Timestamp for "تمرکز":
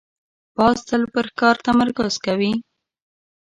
1.65-2.13